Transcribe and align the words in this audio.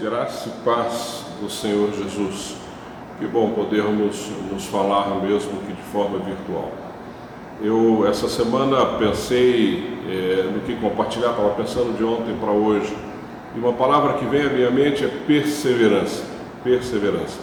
Graça 0.00 0.48
e 0.48 0.64
paz 0.64 1.24
do 1.40 1.50
Senhor 1.50 1.92
Jesus. 1.92 2.54
Que 3.18 3.26
bom 3.26 3.50
podermos 3.50 4.30
nos 4.48 4.64
falar 4.66 5.08
mesmo 5.20 5.60
que 5.62 5.72
de 5.72 5.82
forma 5.90 6.20
virtual. 6.20 6.70
Eu 7.60 8.06
essa 8.06 8.28
semana 8.28 8.96
pensei 8.96 9.98
é, 10.08 10.52
no 10.54 10.60
que 10.60 10.76
compartilhar, 10.76 11.30
estava 11.30 11.50
pensando 11.50 11.96
de 11.96 12.04
ontem 12.04 12.32
para 12.40 12.52
hoje. 12.52 12.96
E 13.56 13.58
uma 13.58 13.72
palavra 13.72 14.12
que 14.12 14.24
vem 14.26 14.42
à 14.42 14.50
minha 14.50 14.70
mente 14.70 15.04
é 15.04 15.08
perseverança. 15.26 16.22
Perseverança. 16.62 17.40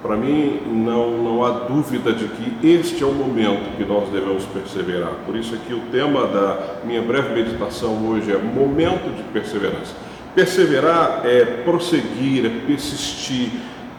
Para 0.00 0.16
mim, 0.16 0.62
não, 0.66 1.22
não 1.22 1.44
há 1.44 1.50
dúvida 1.50 2.14
de 2.14 2.28
que 2.28 2.66
este 2.66 3.02
é 3.02 3.06
o 3.06 3.12
momento 3.12 3.76
que 3.76 3.84
nós 3.84 4.08
devemos 4.08 4.46
perseverar. 4.46 5.12
Por 5.26 5.36
isso 5.36 5.54
aqui 5.54 5.74
o 5.74 5.80
tema 5.92 6.26
da 6.28 6.78
minha 6.82 7.02
breve 7.02 7.34
meditação 7.34 8.08
hoje 8.08 8.32
é 8.32 8.38
momento 8.38 9.14
de 9.14 9.22
perseverança. 9.24 10.13
Perseverar 10.34 11.22
é 11.24 11.44
prosseguir, 11.44 12.44
é 12.44 12.66
persistir, 12.66 13.50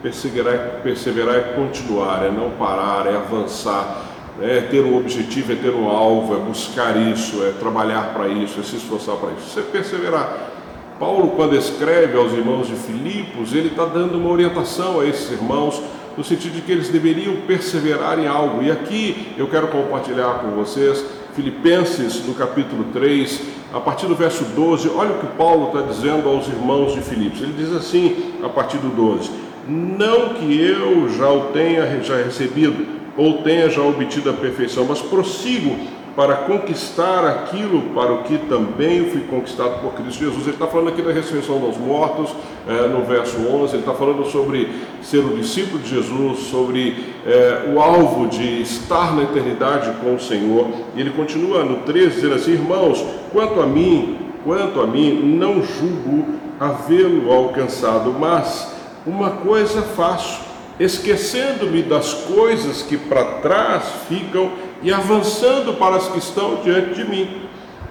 perseverar, 0.02 0.54
é, 0.54 0.58
perseverar 0.84 1.36
é 1.36 1.40
continuar, 1.56 2.26
é 2.26 2.30
não 2.30 2.52
parar, 2.52 3.08
é 3.08 3.16
avançar, 3.16 4.04
é 4.42 4.60
ter 4.60 4.84
um 4.84 4.98
objetivo, 4.98 5.54
é 5.54 5.56
ter 5.56 5.74
um 5.74 5.88
alvo, 5.88 6.36
é 6.36 6.40
buscar 6.40 6.98
isso, 6.98 7.42
é 7.42 7.52
trabalhar 7.52 8.14
para 8.14 8.28
isso, 8.28 8.60
é 8.60 8.64
se 8.64 8.76
esforçar 8.76 9.16
para 9.16 9.32
isso. 9.32 9.48
Isso 9.48 9.60
é 9.60 9.64
perseverar. 9.64 10.52
Paulo, 11.00 11.30
quando 11.38 11.56
escreve 11.56 12.18
aos 12.18 12.34
irmãos 12.34 12.68
de 12.68 12.76
Filipos, 12.76 13.54
ele 13.54 13.70
está 13.70 13.86
dando 13.86 14.18
uma 14.18 14.30
orientação 14.30 15.00
a 15.00 15.06
esses 15.06 15.32
irmãos 15.32 15.82
no 16.18 16.24
sentido 16.24 16.56
de 16.56 16.62
que 16.62 16.72
eles 16.72 16.90
deveriam 16.90 17.36
perseverar 17.48 18.20
em 18.20 18.28
algo. 18.28 18.62
E 18.62 18.72
aqui 18.72 19.34
eu 19.38 19.48
quero 19.48 19.68
compartilhar 19.68 20.40
com 20.40 20.52
vocês 20.52 21.04
Filipenses, 21.36 22.26
no 22.26 22.34
capítulo 22.34 22.86
3, 22.94 23.42
a 23.76 23.82
partir 23.82 24.06
do 24.06 24.16
verso 24.16 24.46
12, 24.46 24.90
olha 24.96 25.12
o 25.12 25.20
que 25.20 25.28
Paulo 25.36 25.68
está 25.68 25.82
dizendo 25.82 26.30
aos 26.30 26.48
irmãos 26.48 26.94
de 26.94 27.02
Filipos. 27.02 27.42
Ele 27.42 27.54
diz 27.58 27.74
assim, 27.74 28.34
a 28.42 28.48
partir 28.48 28.78
do 28.78 28.88
12: 28.88 29.30
Não 29.68 30.30
que 30.30 30.58
eu 30.58 31.10
já 31.10 31.30
o 31.30 31.48
tenha 31.52 32.02
já 32.02 32.16
recebido, 32.16 32.88
ou 33.18 33.42
tenha 33.42 33.70
já 33.70 33.82
obtido 33.82 34.30
a 34.30 34.34
perfeição, 34.34 34.86
mas 34.88 35.02
prossigo 35.02 35.76
para 36.16 36.36
conquistar 36.36 37.28
aquilo 37.28 37.94
para 37.94 38.14
o 38.14 38.24
que 38.24 38.38
também 38.38 39.10
fui 39.10 39.22
conquistado 39.30 39.82
por 39.82 39.94
Cristo 39.96 40.24
Jesus. 40.24 40.44
Ele 40.44 40.52
está 40.52 40.68
falando 40.68 40.88
aqui 40.88 41.02
da 41.02 41.12
ressurreição 41.12 41.60
dos 41.60 41.78
mortos, 41.78 42.34
é, 42.66 42.88
no 42.88 43.04
verso 43.04 43.38
11, 43.40 43.74
ele 43.74 43.80
está 43.82 43.94
falando 43.94 44.24
sobre 44.32 44.70
ser 45.02 45.20
o 45.20 45.36
discípulo 45.36 45.80
de 45.80 45.90
Jesus, 45.90 46.48
sobre 46.48 47.15
é, 47.26 47.72
o 47.74 47.80
alvo 47.80 48.28
de 48.28 48.62
estar 48.62 49.16
na 49.16 49.24
eternidade 49.24 49.92
com 50.02 50.14
o 50.14 50.20
Senhor. 50.20 50.68
E 50.96 51.02
ele 51.02 51.10
continua 51.10 51.64
no 51.64 51.78
13, 51.78 52.16
dizendo 52.16 52.36
assim: 52.36 52.52
Irmãos, 52.52 53.04
quanto 53.32 53.60
a 53.60 53.66
mim, 53.66 54.18
quanto 54.44 54.80
a 54.80 54.88
mim, 54.88 55.36
não 55.38 55.64
julgo 55.64 56.36
havê-lo 56.60 57.32
alcançado, 57.32 58.14
mas 58.14 58.74
uma 59.06 59.32
coisa 59.32 59.82
faço 59.82 60.46
esquecendo-me 60.80 61.82
das 61.82 62.14
coisas 62.14 62.82
que 62.82 62.98
para 62.98 63.24
trás 63.40 63.84
ficam 64.10 64.52
e 64.84 64.92
avançando 64.92 65.78
para 65.78 65.96
as 65.96 66.08
que 66.10 66.20
estão 66.20 66.56
diante 66.64 66.96
de 66.96 67.10
mim. 67.10 67.46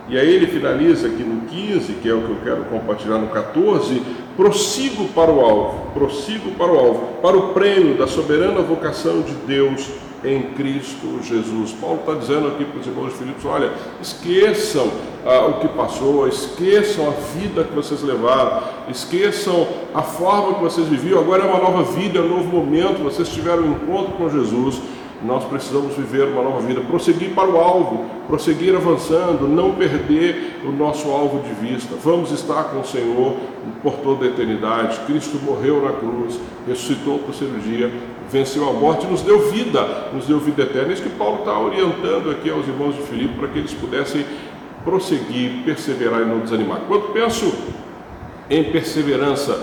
E 0.07 0.19
aí 0.19 0.35
ele 0.35 0.47
finaliza 0.47 1.07
aqui 1.07 1.23
no 1.23 1.47
15, 1.47 1.95
que 1.95 2.09
é 2.09 2.13
o 2.13 2.21
que 2.21 2.31
eu 2.31 2.39
quero 2.45 2.65
compartilhar 2.65 3.17
no 3.17 3.29
14, 3.29 4.03
prossigo 4.37 5.09
para 5.09 5.31
o 5.31 5.41
alvo, 5.41 5.91
prossigo 5.93 6.51
para 6.53 6.73
o 6.73 6.79
alvo, 6.79 7.01
para 7.23 7.37
o 7.37 7.49
prêmio 7.53 7.97
da 7.97 8.07
soberana 8.07 8.61
vocação 8.61 9.23
de 9.23 9.33
Deus 9.47 9.89
em 10.25 10.43
Cristo 10.55 11.21
Jesus. 11.23 11.73
Paulo 11.73 12.01
está 12.01 12.15
dizendo 12.15 12.49
aqui 12.49 12.65
para 12.65 12.81
os 12.81 12.87
irmãos 12.87 13.13
de 13.13 13.19
Filipos: 13.19 13.45
olha, 13.45 13.73
esqueçam 14.01 14.91
ah, 15.25 15.47
o 15.47 15.61
que 15.61 15.69
passou, 15.69 16.27
esqueçam 16.27 17.09
a 17.09 17.11
vida 17.39 17.65
que 17.65 17.75
vocês 17.75 18.03
levaram, 18.03 18.63
esqueçam 18.89 19.67
a 19.95 20.03
forma 20.03 20.55
que 20.55 20.63
vocês 20.63 20.89
viviam. 20.89 21.21
Agora 21.21 21.45
é 21.45 21.47
uma 21.47 21.59
nova 21.59 21.83
vida, 21.83 22.19
é 22.19 22.23
um 22.23 22.29
novo 22.29 22.45
momento. 22.45 23.03
Vocês 23.03 23.29
tiveram 23.29 23.63
um 23.63 23.73
encontro 23.73 24.13
com 24.15 24.29
Jesus 24.29 24.81
nós 25.25 25.43
precisamos 25.45 25.97
viver 25.97 26.25
uma 26.25 26.43
nova 26.43 26.61
vida, 26.61 26.83
prosseguir 26.83 27.31
para 27.31 27.49
o 27.49 27.59
alvo, 27.59 28.05
prosseguir 28.27 28.77
avançando, 28.77 29.49
não 29.49 29.73
perder 29.73 30.54
o 30.65 30.73
nosso 30.73 31.09
alvo 31.11 31.41
de 31.41 31.53
vista. 31.55 31.95
Vamos 32.03 32.31
estar 32.33 32.65
com 32.65 32.81
o 32.81 32.85
Senhor 32.85 33.37
por 33.83 33.95
toda 33.97 34.25
a 34.25 34.29
eternidade. 34.29 35.01
Cristo 35.07 35.39
morreu 35.43 35.83
na 35.83 35.93
cruz, 35.93 36.41
ressuscitou 36.67 37.19
para 37.19 37.31
o 37.31 37.33
terceiro 37.33 37.61
dia, 37.61 37.93
venceu 38.31 38.69
a 38.69 38.73
morte 38.73 39.07
e 39.07 39.11
nos 39.11 39.23
deu 39.23 39.51
vida, 39.51 40.09
nos 40.13 40.27
deu 40.27 40.39
vida 40.39 40.63
eterna. 40.63 40.91
É 40.91 40.93
isso 40.95 41.03
que 41.03 41.11
Paulo 41.11 41.41
está 41.41 41.59
orientando 41.59 42.31
aqui 42.31 42.51
aos 42.51 42.67
irmãos 42.67 42.95
de 42.95 43.03
Filipe 43.03 43.35
para 43.39 43.49
que 43.49 43.59
eles 43.59 43.75
pudessem 43.75 44.25
prosseguir, 44.85 45.63
perseverar 45.65 46.23
e 46.23 46.25
não 46.25 46.41
desanimar. 46.41 46.81
Quando 46.89 47.13
penso 47.13 47.53
em 48.51 48.65
perseverança, 48.65 49.59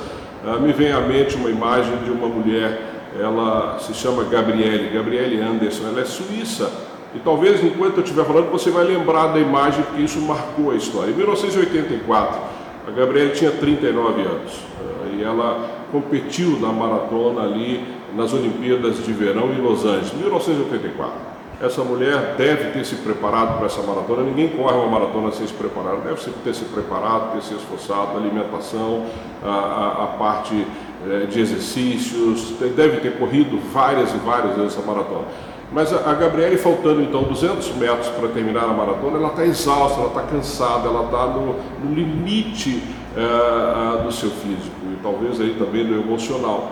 ah, 0.45 0.57
me 0.57 0.73
vem 0.73 0.91
à 0.91 0.99
mente 1.01 1.35
uma 1.35 1.49
imagem 1.49 1.97
de 2.03 2.11
uma 2.11 2.27
mulher 2.27 2.91
ela 3.19 3.77
se 3.79 3.93
chama 3.93 4.23
Gabriele, 4.23 4.89
Gabriele 4.89 5.41
Anderson, 5.41 5.87
ela 5.87 6.01
é 6.01 6.05
suíça. 6.05 6.71
E 7.13 7.19
talvez 7.19 7.63
enquanto 7.63 7.97
eu 7.97 8.03
estiver 8.03 8.25
falando 8.25 8.51
você 8.51 8.71
vai 8.71 8.83
lembrar 8.83 9.27
da 9.27 9.39
imagem 9.39 9.83
porque 9.83 10.01
isso 10.01 10.19
marcou 10.21 10.71
a 10.71 10.75
história. 10.75 11.11
Em 11.11 11.15
1984, 11.15 12.39
a 12.87 12.91
Gabriele 12.91 13.31
tinha 13.31 13.51
39 13.51 14.21
anos 14.21 14.53
eh, 14.53 15.15
e 15.17 15.23
ela 15.23 15.85
competiu 15.91 16.59
na 16.59 16.71
maratona 16.71 17.43
ali 17.43 17.83
nas 18.15 18.33
Olimpíadas 18.33 19.03
de 19.05 19.11
Verão 19.13 19.51
em 19.51 19.61
Los 19.61 19.85
Angeles, 19.85 20.13
1984 20.13 21.31
essa 21.61 21.83
mulher 21.83 22.33
deve 22.37 22.71
ter 22.71 22.83
se 22.83 22.95
preparado 22.95 23.57
para 23.57 23.67
essa 23.67 23.83
maratona. 23.83 24.23
Ninguém 24.23 24.49
corre 24.49 24.75
uma 24.75 24.87
maratona 24.87 25.31
sem 25.31 25.45
se 25.45 25.53
preparar. 25.53 25.95
Deve 25.97 26.19
ter 26.43 26.55
se 26.55 26.65
preparado, 26.65 27.33
ter 27.33 27.43
se 27.43 27.53
esforçado, 27.53 28.17
alimentação, 28.17 29.05
a, 29.43 29.47
a, 29.47 30.03
a 30.03 30.07
parte 30.17 30.65
é, 31.07 31.25
de 31.27 31.39
exercícios, 31.39 32.53
deve 32.75 32.97
ter 32.97 33.17
corrido 33.17 33.59
várias 33.71 34.11
e 34.11 34.17
várias 34.17 34.55
vezes 34.55 34.75
essa 34.75 34.85
maratona. 34.85 35.25
Mas 35.71 35.93
a, 35.93 36.09
a 36.09 36.13
Gabriele, 36.13 36.57
faltando 36.57 37.01
então 37.01 37.23
200 37.23 37.75
metros 37.75 38.07
para 38.09 38.27
terminar 38.29 38.65
a 38.65 38.73
maratona, 38.73 39.17
ela 39.17 39.29
está 39.29 39.45
exausta, 39.45 39.99
ela 39.99 40.09
está 40.09 40.23
cansada, 40.23 40.87
ela 40.87 41.05
está 41.05 41.27
no, 41.27 41.55
no, 41.83 41.93
limite 41.93 42.83
é, 43.15 44.03
do 44.03 44.11
seu 44.11 44.29
físico 44.29 44.75
e 44.91 44.97
talvez 45.01 45.39
aí 45.39 45.55
também 45.57 45.85
do 45.85 45.93
emocional. 45.93 46.71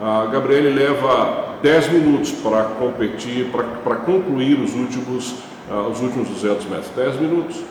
A 0.00 0.26
Gabriele 0.26 0.70
leva 0.70 1.54
10 1.62 1.92
minutos 1.92 2.32
para 2.32 2.64
competir, 2.64 3.50
para 3.82 3.96
concluir 3.96 4.60
os 4.60 4.74
últimos, 4.74 5.36
uh, 5.70 5.88
os 5.90 6.00
últimos 6.02 6.28
200 6.28 6.66
metros. 6.66 6.90
10 6.96 7.20
minutos. 7.20 7.62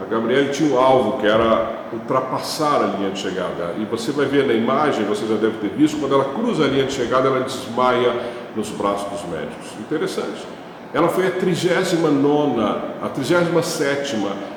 A 0.00 0.04
Gabriele 0.04 0.50
tinha 0.50 0.72
um 0.74 0.78
alvo 0.78 1.18
que 1.18 1.26
era 1.26 1.86
ultrapassar 1.92 2.82
a 2.82 2.96
linha 2.98 3.10
de 3.10 3.18
chegada. 3.18 3.74
E 3.78 3.84
você 3.86 4.12
vai 4.12 4.26
ver 4.26 4.46
na 4.46 4.52
imagem, 4.52 5.06
você 5.06 5.26
já 5.26 5.34
deve 5.34 5.58
ter 5.58 5.70
visto, 5.70 5.98
quando 5.98 6.14
ela 6.14 6.26
cruza 6.26 6.64
a 6.64 6.68
linha 6.68 6.84
de 6.84 6.92
chegada, 6.92 7.28
ela 7.28 7.40
desmaia 7.40 8.12
nos 8.56 8.70
braços 8.70 9.08
dos 9.10 9.30
médicos. 9.30 9.66
Interessante. 9.78 10.46
Ela 10.94 11.08
foi 11.08 11.26
a 11.26 11.30
39, 11.30 12.62
a 13.02 13.08
37 13.08 14.16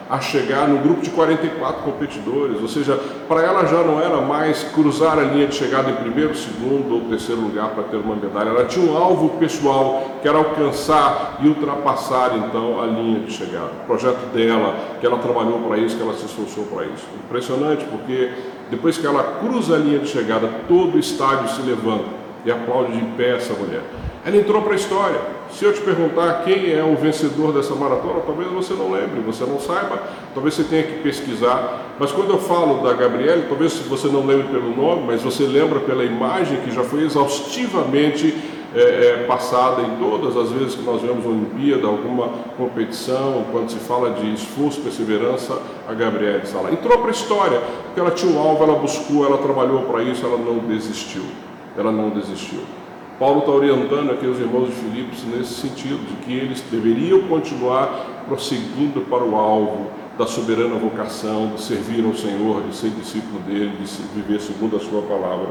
a 0.10 0.20
chegar 0.22 0.68
no 0.68 0.80
grupo 0.80 1.02
de 1.02 1.10
44 1.10 1.84
competidores, 1.84 2.62
ou 2.62 2.68
seja, 2.68 3.00
para 3.28 3.44
ela 3.44 3.66
já 3.66 3.84
não 3.84 4.00
era 4.00 4.22
mais 4.22 4.64
cruzar 4.64 5.20
a 5.20 5.22
linha 5.22 5.48
de 5.48 5.56
chegada 5.56 5.92
em 5.92 5.96
primeiro, 5.96 6.36
segundo 6.36 6.96
ou 6.96 7.02
terceiro 7.02 7.42
lugar 7.42 7.70
para 7.72 7.84
ter 7.84 7.98
uma 7.98 8.16
medalha, 8.16 8.50
ela 8.50 8.66
tinha 8.66 8.90
um 8.90 8.98
alvo 8.98 9.38
pessoal 9.38 10.18
que 10.22 10.28
era 10.28 10.38
alcançar 10.38 11.38
e 11.42 11.48
ultrapassar 11.48 12.32
então 12.38 12.82
a 12.82 12.88
linha 12.88 13.20
de 13.20 13.32
chegada. 13.32 13.72
O 13.84 13.86
projeto 13.86 14.34
dela, 14.34 14.76
que 15.00 15.06
ela 15.06 15.20
trabalhou 15.20 15.60
para 15.60 15.78
isso, 15.78 15.96
que 15.96 16.02
ela 16.02 16.16
se 16.16 16.26
esforçou 16.26 16.64
para 16.66 16.86
isso. 16.86 17.06
Impressionante 17.26 17.86
porque 17.86 18.32
depois 18.72 18.98
que 18.98 19.06
ela 19.06 19.40
cruza 19.40 19.76
a 19.76 19.78
linha 19.78 20.00
de 20.00 20.08
chegada, 20.08 20.50
todo 20.68 20.96
o 20.96 21.00
estádio 21.00 21.50
se 21.50 21.62
levanta 21.62 22.19
aplaude 22.52 22.98
de 22.98 23.06
pé 23.16 23.36
essa 23.36 23.54
mulher. 23.54 23.82
Ela 24.26 24.38
entrou 24.38 24.62
para 24.62 24.74
a 24.74 24.76
história. 24.76 25.20
Se 25.52 25.66
eu 25.66 25.74
te 25.74 25.82
perguntar 25.82 26.44
quem 26.44 26.72
é 26.72 26.84
o 26.84 26.96
vencedor 26.96 27.52
dessa 27.52 27.74
maratona, 27.74 28.20
talvez 28.26 28.52
você 28.52 28.74
não 28.74 28.92
lembre, 28.92 29.20
você 29.22 29.44
não 29.46 29.60
saiba, 29.60 30.04
talvez 30.34 30.54
você 30.54 30.64
tenha 30.64 30.84
que 30.84 31.00
pesquisar. 31.00 31.96
Mas 31.98 32.12
quando 32.12 32.30
eu 32.30 32.38
falo 32.38 32.84
da 32.84 32.94
Gabriele, 32.94 33.46
talvez 33.48 33.74
você 33.80 34.08
não 34.08 34.26
lembre 34.26 34.48
pelo 34.50 34.76
nome, 34.76 35.04
mas 35.08 35.22
você 35.22 35.44
lembra 35.44 35.80
pela 35.80 36.04
imagem 36.04 36.62
que 36.62 36.72
já 36.72 36.84
foi 36.84 37.04
exaustivamente 37.04 38.36
é, 38.76 38.80
é, 38.82 39.26
passada 39.26 39.82
em 39.82 39.96
todas 39.98 40.38
as 40.38 40.52
vezes 40.52 40.76
que 40.76 40.84
nós 40.84 41.02
vemos 41.02 41.26
Olimpíada, 41.26 41.88
alguma 41.88 42.30
competição, 42.56 43.46
quando 43.52 43.72
se 43.72 43.80
fala 43.80 44.12
de 44.12 44.34
esforço, 44.34 44.82
perseverança, 44.82 45.60
a 45.88 45.94
Gabriele 45.94 46.44
está 46.44 46.62
lá. 46.62 46.72
Entrou 46.72 47.00
para 47.00 47.08
a 47.08 47.12
história, 47.12 47.60
porque 47.86 48.00
ela 48.00 48.12
tinha 48.12 48.32
um 48.32 48.40
alvo, 48.40 48.64
ela 48.64 48.78
buscou, 48.78 49.26
ela 49.26 49.40
trabalhou 49.40 49.82
para 49.84 50.04
isso, 50.04 50.24
ela 50.24 50.38
não 50.38 50.60
desistiu. 50.60 51.24
Ela 51.80 51.94
não 51.94 52.10
desistiu. 52.10 52.60
Paulo 53.18 53.40
está 53.40 53.52
orientando 53.52 54.12
aqui 54.12 54.26
os 54.28 54.38
irmãos 54.38 54.68
de 54.68 54.74
Filipos 54.74 55.24
nesse 55.24 55.54
sentido, 55.54 56.06
de 56.06 56.26
que 56.26 56.34
eles 56.34 56.62
deveriam 56.70 57.22
continuar 57.22 58.26
prosseguindo 58.28 59.02
para 59.02 59.24
o 59.24 59.36
alvo 59.36 59.88
da 60.18 60.28
soberana 60.28 60.76
vocação, 60.76 61.54
de 61.56 61.62
servir 61.62 62.04
ao 62.06 62.14
Senhor, 62.14 62.64
de 62.64 62.76
ser 62.76 62.90
discípulo 62.90 63.40
dele, 63.40 63.72
de 63.80 63.86
viver 64.14 64.42
segundo 64.42 64.76
a 64.76 64.80
sua 64.80 65.02
palavra. 65.04 65.48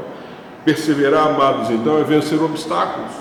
Perseverar, 0.63 1.29
amados, 1.29 1.71
então, 1.71 1.97
é 1.97 2.03
vencer 2.03 2.39
obstáculos. 2.39 3.11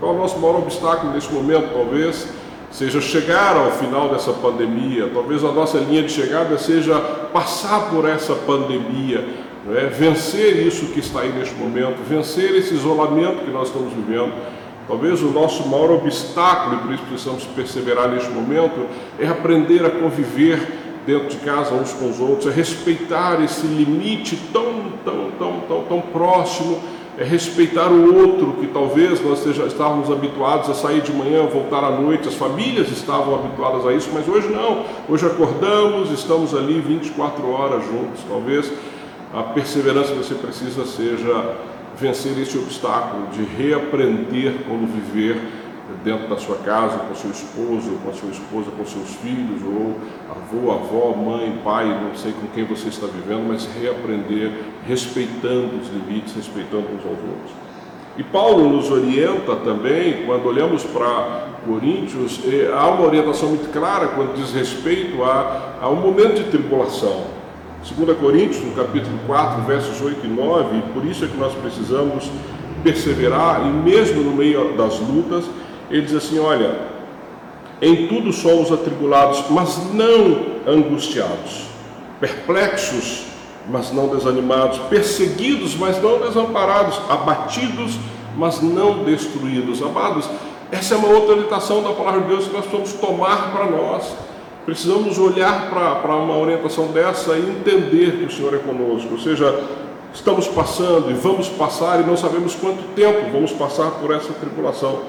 Qual 0.00 0.12
é 0.12 0.16
o 0.16 0.18
nosso 0.18 0.38
maior 0.40 0.58
obstáculo 0.58 1.12
nesse 1.12 1.32
momento? 1.32 1.72
Talvez 1.72 2.28
seja 2.72 3.00
chegar 3.00 3.54
ao 3.54 3.70
final 3.72 4.08
dessa 4.08 4.32
pandemia, 4.32 5.10
talvez 5.12 5.44
a 5.44 5.52
nossa 5.52 5.78
linha 5.78 6.02
de 6.02 6.10
chegada 6.10 6.56
seja 6.56 6.98
passar 7.32 7.90
por 7.90 8.08
essa 8.08 8.34
pandemia, 8.34 9.24
é? 9.76 9.86
vencer 9.86 10.66
isso 10.66 10.86
que 10.86 11.00
está 11.00 11.20
aí 11.20 11.30
neste 11.30 11.54
momento, 11.54 12.02
vencer 12.08 12.54
esse 12.56 12.74
isolamento 12.74 13.44
que 13.44 13.50
nós 13.50 13.68
estamos 13.68 13.92
vivendo. 13.92 14.32
Talvez 14.88 15.22
o 15.22 15.28
nosso 15.28 15.68
maior 15.68 15.92
obstáculo, 15.92 16.76
e 16.76 16.78
por 16.78 16.92
isso 16.92 17.04
precisamos 17.04 17.44
perseverar 17.44 18.08
neste 18.08 18.30
momento, 18.30 18.86
é 19.18 19.28
aprender 19.28 19.84
a 19.86 19.90
conviver 19.90 20.58
dentro 21.06 21.28
de 21.28 21.36
casa 21.36 21.74
uns 21.74 21.92
com 21.92 22.10
os 22.10 22.18
outros, 22.18 22.46
é 22.46 22.50
respeitar 22.50 23.42
esse 23.44 23.66
limite 23.66 24.36
tão, 24.52 24.92
tão, 25.04 25.30
tão, 25.38 25.60
tão, 25.68 25.84
tão 25.84 26.00
próximo, 26.00 26.80
é 27.18 27.24
respeitar 27.24 27.88
o 27.88 28.14
outro, 28.14 28.54
que 28.54 28.68
talvez 28.68 29.22
nós 29.22 29.44
estávamos 29.44 30.10
habituados 30.10 30.70
a 30.70 30.74
sair 30.74 31.02
de 31.02 31.12
manhã, 31.12 31.46
voltar 31.46 31.84
à 31.84 31.90
noite, 31.90 32.28
as 32.28 32.34
famílias 32.34 32.90
estavam 32.90 33.34
habituadas 33.34 33.86
a 33.86 33.92
isso, 33.92 34.10
mas 34.14 34.26
hoje 34.26 34.48
não. 34.48 34.84
Hoje 35.08 35.26
acordamos, 35.26 36.10
estamos 36.10 36.54
ali 36.54 36.80
24 36.80 37.46
horas 37.50 37.84
juntos. 37.84 38.22
Talvez 38.26 38.72
a 39.34 39.42
perseverança 39.42 40.12
que 40.12 40.18
você 40.18 40.34
precisa 40.34 40.86
seja 40.86 41.56
vencer 41.98 42.38
esse 42.38 42.56
obstáculo 42.56 43.26
de 43.32 43.42
reaprender 43.42 44.64
como 44.66 44.86
viver 44.86 45.36
dentro 46.02 46.28
da 46.28 46.36
sua 46.38 46.56
casa, 46.56 46.98
com 46.98 47.14
seu 47.14 47.30
esposo, 47.30 47.98
com 48.02 48.10
a 48.10 48.14
sua 48.14 48.30
esposa, 48.30 48.70
com 48.70 48.84
seus 48.86 49.14
filhos, 49.16 49.62
ou 49.62 49.96
avô, 50.30 50.72
avó, 50.72 51.14
mãe, 51.14 51.58
pai, 51.62 51.86
não 51.86 52.14
sei 52.14 52.32
com 52.32 52.46
quem 52.54 52.64
você 52.64 52.88
está 52.88 53.06
vivendo, 53.06 53.46
mas 53.46 53.66
reaprender 53.66 54.52
respeitando 54.86 55.76
os 55.80 55.88
limites, 55.88 56.34
respeitando 56.34 56.86
uns 56.88 57.04
aos 57.04 57.18
outros. 57.18 57.52
E 58.16 58.22
Paulo 58.22 58.68
nos 58.68 58.90
orienta 58.90 59.56
também, 59.56 60.24
quando 60.26 60.46
olhamos 60.46 60.84
para 60.84 61.48
Coríntios, 61.64 62.40
há 62.74 62.88
uma 62.88 63.06
orientação 63.06 63.50
muito 63.50 63.72
clara 63.72 64.08
quando 64.08 64.34
diz 64.34 64.52
respeito 64.52 65.22
a, 65.22 65.76
a 65.80 65.88
um 65.88 65.96
momento 65.96 66.34
de 66.34 66.44
tribulação. 66.44 67.24
2 67.88 68.18
Coríntios, 68.18 68.62
no 68.62 68.72
capítulo 68.72 69.18
4, 69.26 69.62
versos 69.62 70.00
8 70.00 70.26
e 70.26 70.28
9, 70.28 70.76
e 70.76 70.82
por 70.92 71.04
isso 71.06 71.24
é 71.24 71.28
que 71.28 71.36
nós 71.36 71.54
precisamos 71.54 72.30
perseverar, 72.82 73.66
e 73.66 73.70
mesmo 73.70 74.22
no 74.22 74.32
meio 74.32 74.76
das 74.76 74.98
lutas, 74.98 75.44
ele 75.90 76.02
diz 76.02 76.14
assim: 76.14 76.38
olha, 76.38 76.76
em 77.80 78.08
tudo 78.08 78.32
somos 78.32 78.70
atribulados, 78.70 79.44
mas 79.50 79.92
não 79.92 80.46
angustiados, 80.66 81.66
perplexos, 82.20 83.31
mas 83.68 83.92
não 83.92 84.08
desanimados, 84.08 84.78
perseguidos, 84.90 85.76
mas 85.76 86.02
não 86.02 86.18
desamparados, 86.20 87.00
abatidos, 87.08 87.96
mas 88.36 88.60
não 88.60 89.04
destruídos. 89.04 89.82
Amados, 89.82 90.28
essa 90.70 90.94
é 90.94 90.96
uma 90.96 91.08
outra 91.08 91.32
orientação 91.32 91.82
da 91.82 91.90
palavra 91.90 92.22
de 92.22 92.28
Deus 92.28 92.46
que 92.46 92.52
nós 92.52 92.64
precisamos 92.64 92.92
tomar 92.94 93.52
para 93.52 93.66
nós. 93.66 94.14
Precisamos 94.64 95.18
olhar 95.18 95.68
para 95.70 96.16
uma 96.16 96.36
orientação 96.36 96.86
dessa 96.88 97.36
e 97.36 97.50
entender 97.50 98.18
que 98.18 98.24
o 98.24 98.30
Senhor 98.30 98.54
é 98.54 98.58
conosco, 98.58 99.12
ou 99.12 99.18
seja, 99.18 99.60
estamos 100.14 100.46
passando 100.46 101.10
e 101.10 101.14
vamos 101.14 101.48
passar 101.48 102.00
e 102.00 102.04
não 102.04 102.16
sabemos 102.16 102.54
quanto 102.54 102.82
tempo 102.94 103.30
vamos 103.32 103.52
passar 103.52 103.90
por 103.92 104.14
essa 104.14 104.32
tribulação, 104.32 105.00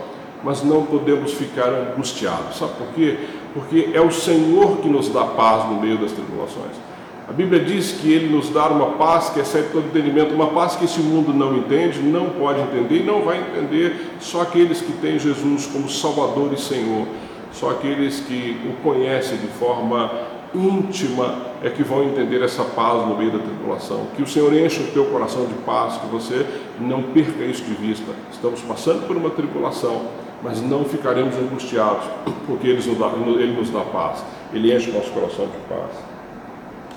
mas 0.44 0.64
não 0.64 0.84
podemos 0.84 1.34
ficar 1.34 1.70
angustiados. 1.70 2.58
Sabe 2.58 2.74
por 2.78 2.88
quê? 2.96 3.20
Porque 3.54 3.92
é 3.94 4.02
o 4.02 4.12
Senhor 4.12 4.78
que 4.78 4.90
nos 4.90 5.10
dá 5.10 5.24
paz 5.24 5.70
no 5.70 5.80
meio 5.80 6.00
das 6.00 6.12
tribulações. 6.12 6.93
A 7.26 7.32
Bíblia 7.32 7.64
diz 7.64 7.94
que 7.94 8.12
Ele 8.12 8.28
nos 8.28 8.50
dá 8.50 8.68
uma 8.68 8.98
paz 8.98 9.30
que 9.30 9.40
excede 9.40 9.70
todo 9.72 9.88
entendimento, 9.88 10.34
uma 10.34 10.48
paz 10.48 10.76
que 10.76 10.84
esse 10.84 11.00
mundo 11.00 11.34
não 11.34 11.56
entende, 11.56 12.00
não 12.00 12.32
pode 12.32 12.60
entender 12.60 12.98
e 12.98 13.04
não 13.04 13.22
vai 13.22 13.40
entender 13.40 14.18
só 14.20 14.42
aqueles 14.42 14.82
que 14.82 14.92
têm 14.94 15.18
Jesus 15.18 15.66
como 15.68 15.90
Salvador 15.90 16.52
e 16.52 16.60
Senhor. 16.60 17.08
Só 17.54 17.70
aqueles 17.70 18.20
que 18.20 18.60
o 18.68 18.84
conhecem 18.84 19.38
de 19.38 19.48
forma 19.48 20.12
íntima 20.54 21.54
é 21.64 21.70
que 21.70 21.82
vão 21.82 22.04
entender 22.04 22.42
essa 22.44 22.64
paz 22.64 23.08
no 23.08 23.18
meio 23.18 23.32
da 23.32 23.40
tribulação. 23.40 24.08
Que 24.18 24.22
o 24.22 24.28
Senhor 24.28 24.54
encha 24.54 24.82
o 24.82 24.88
teu 24.88 25.06
coração 25.06 25.46
de 25.46 25.54
paz, 25.66 25.96
que 25.98 26.08
você 26.08 26.46
não 26.78 27.04
perca 27.04 27.46
isso 27.46 27.64
de 27.64 27.74
vista. 27.74 28.12
Estamos 28.34 28.60
passando 28.62 29.08
por 29.08 29.16
uma 29.16 29.30
tribulação, 29.30 30.08
mas 30.42 30.62
não 30.62 30.84
ficaremos 30.84 31.36
angustiados, 31.36 32.04
porque 32.46 32.68
Ele 32.68 32.86
nos 32.86 32.98
dá, 32.98 33.12
ele 33.40 33.54
nos 33.58 33.70
dá 33.70 33.80
paz. 33.80 34.26
Ele 34.54 34.76
enche 34.76 34.90
o 34.90 34.94
nosso 34.94 35.10
coração 35.12 35.46
de 35.46 35.58
paz. 35.74 36.13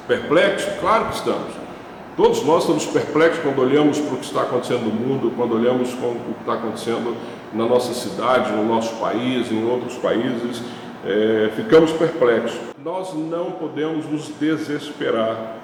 Perplexo? 0.07 0.71
Claro 0.81 1.07
que 1.07 1.17
estamos. 1.17 1.67
Todos 2.17 2.43
nós 2.45 2.63
estamos 2.63 2.87
perplexos 2.87 3.43
quando 3.43 3.61
olhamos 3.61 3.99
para 3.99 4.15
o 4.15 4.17
que 4.17 4.25
está 4.25 4.43
acontecendo 4.43 4.85
no 4.85 4.91
mundo, 4.91 5.33
quando 5.37 5.55
olhamos 5.55 5.93
para 5.93 6.09
o 6.09 6.15
que 6.15 6.41
está 6.41 6.55
acontecendo 6.55 7.15
na 7.53 7.67
nossa 7.67 7.93
cidade, 7.93 8.53
no 8.53 8.65
nosso 8.65 8.95
país, 8.97 9.53
em 9.53 9.69
outros 9.69 9.97
países, 9.97 10.63
é, 11.05 11.51
ficamos 11.55 11.93
perplexos. 11.93 12.59
Nós 12.83 13.13
não 13.13 13.53
podemos 13.53 14.07
nos 14.07 14.29
desesperar. 14.41 15.57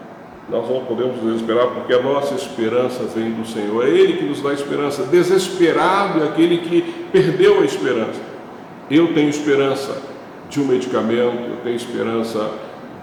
Nós 0.50 0.68
não 0.68 0.84
podemos 0.84 1.22
nos 1.22 1.32
desesperar 1.32 1.68
porque 1.68 1.94
a 1.94 2.02
nossa 2.02 2.34
esperança 2.34 3.04
vem 3.04 3.30
do 3.30 3.46
Senhor. 3.46 3.86
É 3.86 3.88
Ele 3.88 4.18
que 4.18 4.24
nos 4.24 4.42
dá 4.42 4.52
esperança. 4.52 5.04
Desesperado 5.04 6.22
é 6.22 6.28
aquele 6.28 6.58
que 6.58 6.82
perdeu 7.10 7.60
a 7.60 7.64
esperança. 7.64 8.20
Eu 8.90 9.14
tenho 9.14 9.30
esperança 9.30 9.96
de 10.50 10.60
um 10.60 10.66
medicamento, 10.66 11.48
eu 11.48 11.56
tenho 11.64 11.76
esperança 11.76 12.50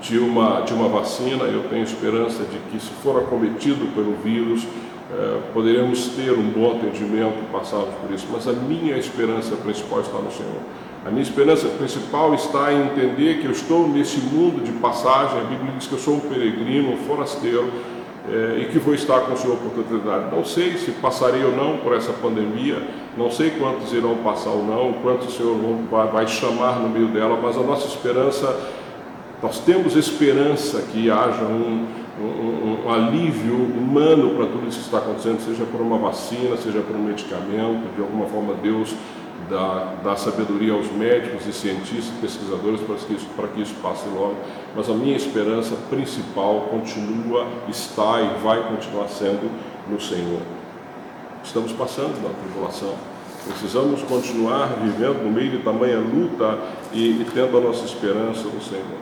de 0.01 0.17
uma, 0.17 0.61
de 0.61 0.73
uma 0.73 0.87
vacina, 0.87 1.43
eu 1.43 1.63
tenho 1.69 1.83
esperança 1.83 2.43
de 2.43 2.57
que, 2.71 2.79
se 2.79 2.91
for 3.03 3.17
acometido 3.19 3.93
pelo 3.93 4.13
vírus, 4.23 4.65
é, 5.11 5.39
poderemos 5.53 6.07
ter 6.09 6.31
um 6.31 6.49
bom 6.49 6.77
atendimento 6.77 7.51
passarmos 7.51 7.95
por 7.95 8.13
isso, 8.13 8.27
mas 8.31 8.47
a 8.47 8.53
minha 8.53 8.95
esperança 8.97 9.55
principal 9.55 10.01
está 10.01 10.17
no 10.19 10.31
Senhor. 10.31 10.61
A 11.05 11.09
minha 11.09 11.23
esperança 11.23 11.67
principal 11.67 12.33
está 12.33 12.73
em 12.73 12.87
entender 12.87 13.39
que 13.39 13.45
eu 13.45 13.51
estou 13.51 13.87
nesse 13.87 14.19
mundo 14.19 14.63
de 14.63 14.71
passagem. 14.73 15.39
A 15.39 15.43
Bíblia 15.43 15.73
diz 15.77 15.87
que 15.87 15.93
eu 15.93 15.99
sou 15.99 16.15
um 16.15 16.19
peregrino, 16.19 16.91
um 16.91 16.97
forasteiro 16.97 17.71
é, 18.29 18.59
e 18.61 18.65
que 18.65 18.77
vou 18.77 18.93
estar 18.93 19.21
com 19.21 19.33
o 19.33 19.37
Senhor 19.37 19.57
por 19.57 19.79
eternidade. 19.79 20.35
Não 20.35 20.43
sei 20.43 20.77
se 20.77 20.91
passarei 20.91 21.43
ou 21.43 21.55
não 21.55 21.77
por 21.77 21.95
essa 21.95 22.11
pandemia, 22.11 22.85
não 23.17 23.31
sei 23.31 23.51
quantos 23.51 23.91
irão 23.93 24.17
passar 24.17 24.51
ou 24.51 24.63
não, 24.63 24.93
quantos 25.01 25.29
o 25.29 25.31
Senhor 25.31 25.55
vai 26.11 26.27
chamar 26.27 26.79
no 26.79 26.89
meio 26.89 27.07
dela, 27.07 27.39
mas 27.41 27.57
a 27.57 27.61
nossa 27.61 27.87
esperança, 27.87 28.55
nós 29.41 29.59
temos 29.59 29.95
esperança 29.95 30.81
que 30.91 31.09
haja 31.09 31.43
um, 31.43 31.87
um, 32.19 32.85
um, 32.85 32.89
alívio 32.91 33.55
humano 33.55 34.35
para 34.35 34.47
tudo 34.47 34.67
isso 34.67 34.79
que 34.79 34.85
está 34.85 34.97
acontecendo, 34.97 35.39
seja 35.39 35.63
por 35.63 35.79
uma 35.79 35.97
vacina, 35.97 36.57
seja 36.57 36.81
por 36.81 36.95
um 36.95 37.03
medicamento, 37.03 37.95
de 37.95 38.01
alguma 38.01 38.25
forma 38.25 38.55
Deus 38.55 38.93
dá, 39.49 39.93
dá 40.03 40.15
sabedoria 40.17 40.73
aos 40.73 40.91
médicos 40.91 41.47
e 41.47 41.53
cientistas, 41.53 42.11
pesquisadores 42.19 42.81
para 42.81 42.95
que, 42.95 43.13
isso, 43.13 43.27
para 43.35 43.47
que 43.47 43.61
isso 43.61 43.75
passe 43.81 44.09
logo. 44.09 44.35
Mas 44.75 44.89
a 44.89 44.93
minha 44.93 45.15
esperança 45.15 45.75
principal 45.89 46.67
continua, 46.69 47.47
está 47.69 48.21
e 48.21 48.43
vai 48.43 48.61
continuar 48.67 49.07
sendo 49.07 49.49
no 49.89 50.01
Senhor. 50.01 50.41
Estamos 51.43 51.71
passando 51.71 52.21
na 52.21 52.29
tribulação. 52.41 52.93
Precisamos 53.47 54.03
continuar 54.03 54.67
vivendo 54.81 55.23
no 55.23 55.31
meio 55.31 55.49
de 55.51 55.59
tamanha 55.59 55.97
luta 55.97 56.59
e, 56.91 57.21
e 57.21 57.27
tendo 57.33 57.57
a 57.57 57.61
nossa 57.61 57.85
esperança 57.85 58.43
no 58.43 58.61
Senhor. 58.61 58.99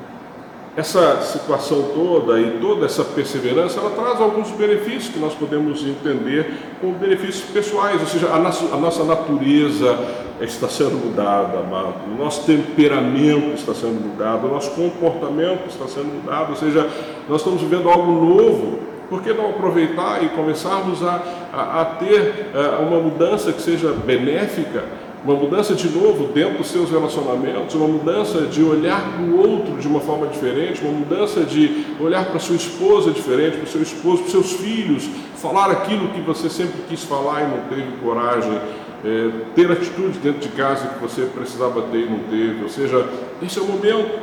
Essa 0.77 1.22
situação 1.22 1.89
toda 1.96 2.39
e 2.39 2.60
toda 2.62 2.86
essa 2.86 3.03
perseverança, 3.03 3.79
ela 3.79 3.89
traz 3.89 4.22
alguns 4.22 4.51
benefícios 4.51 5.10
que 5.10 5.17
nós 5.17 5.34
podemos 5.34 5.84
entender 5.84 6.53
como 6.79 6.93
benefícios 6.93 7.50
pessoais, 7.50 8.00
ou 8.00 8.05
seja, 8.05 8.27
a 8.27 8.38
nossa, 8.38 8.75
a 8.75 8.77
nossa 8.77 9.03
natureza 9.03 9.98
está 10.39 10.69
sendo 10.69 11.03
mudada, 11.03 11.62
amado, 11.62 11.96
o 12.13 12.15
nosso 12.15 12.46
temperamento 12.46 13.55
está 13.55 13.74
sendo 13.74 14.00
mudado, 14.07 14.46
o 14.46 14.51
nosso 14.51 14.69
comportamento 14.75 15.67
está 15.67 15.88
sendo 15.88 16.13
mudado, 16.13 16.51
ou 16.51 16.55
seja, 16.55 16.88
nós 17.27 17.41
estamos 17.41 17.60
vivendo 17.60 17.89
algo 17.89 18.12
novo. 18.12 18.79
Por 19.10 19.24
que 19.24 19.34
não 19.34 19.50
aproveitar 19.50 20.24
e 20.24 20.29
começarmos 20.29 21.01
a, 21.01 21.24
a, 21.53 21.81
a 21.81 21.86
ter 21.86 22.51
a, 22.53 22.57
eh, 22.60 22.86
uma 22.86 23.00
mudança 23.00 23.51
que 23.51 23.62
seja 23.62 23.93
benéfica? 23.93 24.84
Uma 25.24 25.36
mudança 25.36 25.74
de 25.74 25.89
novo 25.89 26.27
dentro 26.27 26.59
dos 26.59 26.67
seus 26.67 26.89
relacionamentos, 26.89 27.74
uma 27.75 27.88
mudança 27.88 28.41
de 28.41 28.63
olhar 28.63 29.13
para 29.13 29.21
o 29.24 29.38
outro 29.38 29.77
de 29.77 29.88
uma 29.88 30.00
forma 30.00 30.27
diferente, 30.27 30.81
uma 30.81 30.93
mudança 30.93 31.41
de 31.43 31.86
olhar 32.00 32.25
para 32.25 32.39
sua 32.39 32.55
esposa 32.55 33.12
diferente, 33.12 33.57
para 33.57 33.65
o 33.65 33.67
seu 33.67 33.81
esposo, 33.81 34.24
para 34.24 34.31
seus 34.31 34.53
filhos, 34.53 35.09
falar 35.36 35.71
aquilo 35.71 36.09
que 36.09 36.21
você 36.21 36.50
sempre 36.50 36.81
quis 36.88 37.03
falar 37.03 37.43
e 37.43 37.47
não 37.47 37.63
teve 37.67 37.97
coragem, 38.01 38.59
é, 39.03 39.31
ter 39.55 39.71
atitudes 39.71 40.17
dentro 40.17 40.39
de 40.39 40.50
casa 40.50 40.88
que 40.88 41.00
você 41.00 41.24
precisava 41.24 41.81
ter 41.83 42.05
e 42.05 42.09
não 42.09 42.19
teve, 42.29 42.63
ou 42.63 42.69
seja, 42.69 43.07
esse 43.41 43.59
é 43.59 43.62
o 43.62 43.65
momento. 43.65 44.19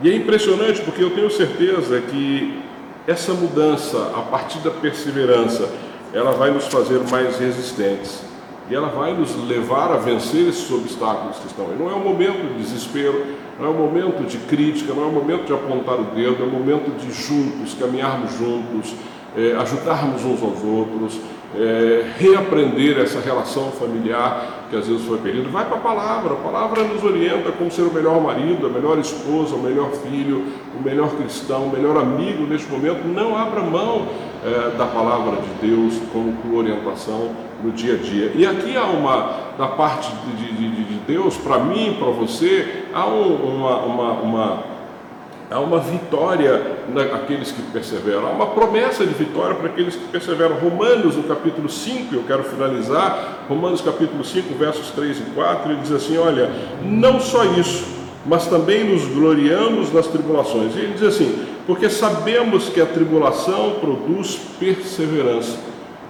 E 0.00 0.10
é 0.10 0.14
impressionante 0.14 0.80
porque 0.82 1.02
eu 1.02 1.10
tenho 1.10 1.30
certeza 1.30 2.00
que 2.00 2.60
essa 3.06 3.32
mudança, 3.32 4.12
a 4.16 4.22
partir 4.22 4.58
da 4.60 4.70
perseverança, 4.70 5.68
ela 6.12 6.32
vai 6.32 6.50
nos 6.50 6.66
fazer 6.66 7.00
mais 7.10 7.38
resistentes 7.38 8.27
e 8.70 8.74
ela 8.74 8.88
vai 8.88 9.14
nos 9.14 9.34
levar 9.48 9.90
a 9.90 9.96
vencer 9.96 10.48
esses 10.48 10.70
obstáculos 10.70 11.38
que 11.38 11.46
estão 11.46 11.66
aí. 11.66 11.76
Não 11.78 11.90
é 11.90 11.94
um 11.94 12.04
momento 12.04 12.46
de 12.48 12.62
desespero, 12.62 13.24
não 13.58 13.66
é 13.66 13.70
um 13.70 13.78
momento 13.78 14.26
de 14.26 14.36
crítica, 14.38 14.92
não 14.92 15.04
é 15.04 15.06
um 15.06 15.12
momento 15.12 15.46
de 15.46 15.52
apontar 15.52 15.98
o 15.98 16.04
dedo, 16.14 16.42
é 16.42 16.46
um 16.46 16.50
momento 16.50 16.96
de 16.98 17.10
juntos, 17.10 17.74
caminharmos 17.74 18.36
juntos, 18.36 18.94
é, 19.36 19.56
ajudarmos 19.56 20.24
uns 20.24 20.42
aos 20.42 20.62
outros, 20.62 21.18
é, 21.56 22.04
reaprender 22.18 22.98
essa 22.98 23.20
relação 23.20 23.70
familiar 23.72 24.66
que 24.68 24.76
às 24.76 24.86
vezes 24.86 25.06
foi 25.06 25.16
perdido. 25.16 25.50
Vai 25.50 25.64
para 25.64 25.78
a 25.78 25.80
palavra, 25.80 26.34
a 26.34 26.36
palavra 26.36 26.84
nos 26.84 27.02
orienta 27.02 27.50
como 27.52 27.70
ser 27.70 27.82
o 27.82 27.92
melhor 27.92 28.20
marido, 28.20 28.66
a 28.66 28.68
melhor 28.68 28.98
esposa, 28.98 29.54
o 29.54 29.62
melhor 29.62 29.90
filho, 29.92 30.44
o 30.78 30.82
melhor 30.82 31.08
cristão, 31.16 31.64
o 31.64 31.72
melhor 31.72 31.96
amigo 31.96 32.44
neste 32.44 32.70
momento. 32.70 33.02
Não 33.08 33.34
abra 33.34 33.62
mão 33.62 34.06
é, 34.44 34.76
da 34.76 34.84
palavra 34.84 35.36
de 35.40 35.68
Deus 35.68 35.94
como 36.12 36.36
orientação 36.54 37.47
no 37.62 37.72
dia 37.72 37.94
a 37.94 37.96
dia. 37.96 38.32
E 38.34 38.46
aqui 38.46 38.76
há 38.76 38.84
uma, 38.84 39.54
da 39.58 39.68
parte 39.68 40.10
de, 40.36 40.52
de, 40.52 40.84
de 40.84 40.94
Deus, 41.06 41.36
para 41.36 41.58
mim, 41.58 41.96
para 41.98 42.10
você, 42.10 42.84
há 42.92 43.06
um, 43.06 43.34
uma, 43.34 43.76
uma, 43.78 44.12
uma 44.12 44.78
Há 45.50 45.60
uma 45.60 45.78
vitória 45.78 46.76
naqueles 46.92 47.50
que 47.50 47.62
perseveram, 47.72 48.26
há 48.26 48.30
uma 48.32 48.48
promessa 48.48 49.06
de 49.06 49.14
vitória 49.14 49.54
para 49.54 49.68
aqueles 49.68 49.96
que 49.96 50.06
perseveram. 50.08 50.56
Romanos, 50.56 51.16
no 51.16 51.22
capítulo 51.22 51.70
5, 51.70 52.14
eu 52.14 52.22
quero 52.24 52.44
finalizar, 52.44 53.46
Romanos 53.48 53.80
capítulo 53.80 54.22
5, 54.22 54.54
versos 54.58 54.90
3 54.90 55.20
e 55.20 55.22
4, 55.34 55.72
ele 55.72 55.80
diz 55.80 55.92
assim: 55.92 56.18
Olha, 56.18 56.50
não 56.82 57.18
só 57.18 57.46
isso, 57.46 57.86
mas 58.26 58.46
também 58.46 58.84
nos 58.84 59.06
gloriamos 59.06 59.90
nas 59.90 60.06
tribulações. 60.06 60.76
E 60.76 60.80
ele 60.80 60.92
diz 60.92 61.02
assim: 61.02 61.46
Porque 61.66 61.88
sabemos 61.88 62.68
que 62.68 62.82
a 62.82 62.86
tribulação 62.86 63.76
produz 63.80 64.38
perseverança. 64.60 65.56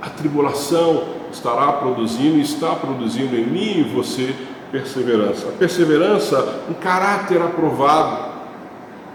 A 0.02 0.10
tribulação 0.10 1.04
estará 1.32 1.72
produzindo, 1.72 2.38
está 2.38 2.74
produzindo 2.74 3.36
em 3.36 3.46
mim 3.46 3.78
e 3.78 3.82
você 3.82 4.34
perseverança. 4.70 5.48
A 5.48 5.52
perseverança, 5.52 6.62
um 6.68 6.74
caráter 6.74 7.40
aprovado 7.40 8.28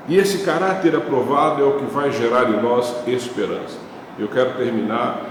e 0.08 0.18
esse 0.18 0.40
caráter 0.40 0.96
aprovado 0.96 1.62
é 1.62 1.66
o 1.66 1.78
que 1.78 1.86
vai 1.86 2.12
gerar 2.12 2.50
em 2.50 2.62
nós 2.62 2.94
esperança. 3.08 3.78
Eu 4.20 4.28
quero 4.28 4.54
terminar 4.58 5.22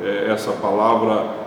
é, 0.00 0.30
essa 0.30 0.52
palavra 0.52 1.40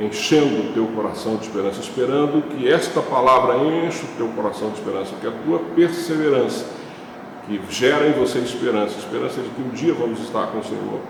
enchendo 0.00 0.68
o 0.68 0.72
teu 0.72 0.86
coração 0.88 1.36
de 1.36 1.46
esperança, 1.46 1.80
esperando 1.80 2.42
que 2.48 2.68
esta 2.68 3.00
palavra 3.00 3.56
enche 3.56 4.04
o 4.04 4.08
teu 4.16 4.28
coração 4.28 4.70
de 4.70 4.78
esperança, 4.78 5.14
que 5.20 5.26
a 5.26 5.32
tua 5.44 5.60
perseverança, 5.74 6.66
que 7.46 7.60
gera 7.70 8.06
em 8.06 8.12
você 8.12 8.38
esperança, 8.38 8.98
esperança 8.98 9.40
de 9.40 9.48
que 9.48 9.62
um 9.62 9.70
dia 9.70 9.94
vamos 9.94 10.20
estar 10.20 10.46
com 10.48 10.58
o 10.58 10.64
Senhor, 10.64 11.00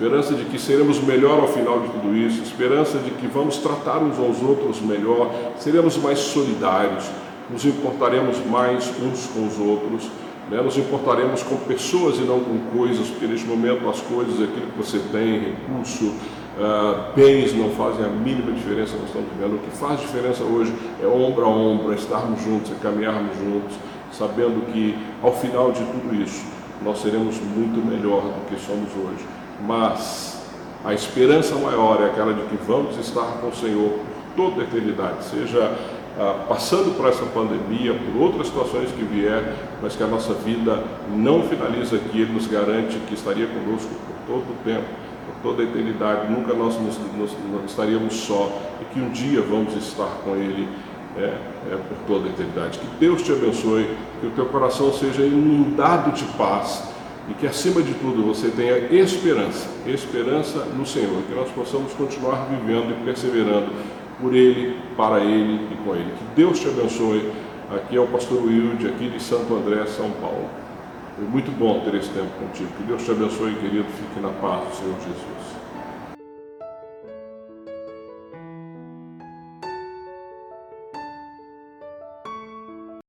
esperança 0.00 0.34
de 0.34 0.44
que 0.46 0.58
seremos 0.58 0.98
melhor 1.02 1.40
ao 1.40 1.48
final 1.48 1.80
de 1.80 1.88
tudo 1.88 2.16
isso, 2.16 2.42
esperança 2.42 2.96
de 2.96 3.10
que 3.10 3.26
vamos 3.26 3.58
tratar 3.58 3.98
uns 3.98 4.18
aos 4.18 4.42
outros 4.42 4.80
melhor, 4.80 5.30
seremos 5.58 5.98
mais 5.98 6.18
solidários, 6.18 7.04
nos 7.50 7.66
importaremos 7.66 8.38
mais 8.46 8.88
uns 9.02 9.26
com 9.26 9.46
os 9.46 9.58
outros 9.58 10.08
né? 10.50 10.60
Nos 10.60 10.76
importaremos 10.76 11.44
com 11.44 11.56
pessoas 11.58 12.16
e 12.16 12.22
não 12.22 12.40
com 12.40 12.58
coisas, 12.76 13.06
porque 13.06 13.26
neste 13.26 13.46
momento 13.46 13.88
as 13.88 14.00
coisas, 14.00 14.34
aquilo 14.42 14.66
que 14.66 14.76
você 14.76 14.98
tem, 15.12 15.38
recurso, 15.38 16.06
uh, 16.06 17.14
bens, 17.14 17.54
não 17.54 17.70
fazem 17.70 18.04
a 18.04 18.08
mínima 18.08 18.50
diferença 18.50 18.96
nós 18.96 19.06
estamos 19.06 19.28
vivendo. 19.32 19.54
O 19.54 19.58
que 19.58 19.70
faz 19.76 20.00
diferença 20.00 20.42
hoje 20.42 20.74
é 21.00 21.06
ombro 21.06 21.44
a 21.44 21.48
ombro, 21.48 21.92
é 21.92 21.94
estarmos 21.94 22.42
juntos, 22.42 22.72
é 22.72 22.74
caminharmos 22.82 23.36
juntos, 23.38 23.76
sabendo 24.10 24.66
que 24.72 24.98
ao 25.22 25.32
final 25.32 25.70
de 25.70 25.84
tudo 25.84 26.20
isso 26.20 26.44
nós 26.82 27.00
seremos 27.00 27.36
muito 27.40 27.86
melhor 27.86 28.22
do 28.22 28.48
que 28.48 28.60
somos 28.60 28.90
hoje. 28.96 29.24
Mas 29.66 30.40
a 30.84 30.94
esperança 30.94 31.54
maior 31.56 32.00
é 32.00 32.06
aquela 32.06 32.32
de 32.32 32.42
que 32.42 32.56
vamos 32.66 32.96
estar 32.96 33.38
com 33.40 33.48
o 33.48 33.54
Senhor 33.54 33.90
por 33.90 34.50
toda 34.50 34.62
a 34.62 34.64
eternidade, 34.64 35.24
seja 35.24 35.76
ah, 36.18 36.44
passando 36.48 36.96
por 36.96 37.06
essa 37.06 37.24
pandemia, 37.26 37.94
por 37.94 38.22
outras 38.22 38.48
situações 38.48 38.90
que 38.90 39.04
vier, 39.04 39.54
mas 39.80 39.94
que 39.94 40.02
a 40.02 40.06
nossa 40.06 40.34
vida 40.34 40.82
não 41.14 41.42
finaliza 41.42 41.96
aqui, 41.96 42.22
Ele 42.22 42.32
nos 42.32 42.46
garante 42.46 42.98
que 43.06 43.14
estaria 43.14 43.46
conosco 43.46 43.88
por 43.88 44.34
todo 44.34 44.52
o 44.52 44.56
tempo, 44.64 44.84
por 45.26 45.50
toda 45.50 45.62
a 45.62 45.66
eternidade, 45.66 46.30
nunca 46.32 46.52
nós 46.52 46.78
nos, 46.80 46.98
nos, 47.16 47.34
estaríamos 47.66 48.14
só 48.14 48.50
e 48.80 48.84
que 48.92 49.00
um 49.00 49.10
dia 49.10 49.40
vamos 49.40 49.76
estar 49.76 50.10
com 50.24 50.34
Ele 50.34 50.68
é, 51.16 51.22
é, 51.22 51.78
por 51.88 51.96
toda 52.06 52.28
a 52.28 52.30
eternidade. 52.30 52.78
Que 52.78 52.86
Deus 52.98 53.22
te 53.22 53.32
abençoe, 53.32 53.88
que 54.20 54.26
o 54.26 54.30
teu 54.30 54.46
coração 54.46 54.92
seja 54.92 55.22
inundado 55.22 56.12
de 56.12 56.24
paz 56.36 56.89
e 57.30 57.34
que 57.34 57.46
acima 57.46 57.80
de 57.80 57.94
tudo 57.94 58.24
você 58.24 58.48
tenha 58.48 58.76
esperança, 59.00 59.68
esperança 59.86 60.64
no 60.76 60.84
Senhor, 60.84 61.22
que 61.28 61.34
nós 61.34 61.48
possamos 61.50 61.92
continuar 61.92 62.48
vivendo 62.50 62.90
e 62.90 63.04
perseverando 63.04 63.70
por 64.20 64.34
Ele, 64.34 64.76
para 64.96 65.20
Ele 65.20 65.68
e 65.72 65.76
com 65.84 65.94
Ele. 65.94 66.12
Que 66.18 66.24
Deus 66.34 66.58
te 66.58 66.68
abençoe. 66.68 67.30
Aqui 67.72 67.96
é 67.96 68.00
o 68.00 68.06
pastor 68.08 68.42
Wilde, 68.42 68.88
aqui 68.88 69.08
de 69.08 69.22
Santo 69.22 69.54
André, 69.54 69.86
São 69.86 70.10
Paulo. 70.20 70.50
Foi 71.16 71.24
muito 71.24 71.56
bom 71.56 71.80
ter 71.84 71.94
esse 71.94 72.10
tempo 72.10 72.30
contigo. 72.40 72.68
Que 72.76 72.82
Deus 72.82 73.04
te 73.04 73.12
abençoe, 73.12 73.54
querido. 73.54 73.84
Fique 73.84 74.20
na 74.20 74.30
paz 74.30 74.68
do 74.68 74.74
Senhor 74.74 74.96
Jesus. 74.96 75.59